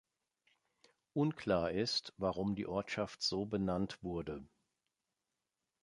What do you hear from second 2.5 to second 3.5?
die Ortschaft so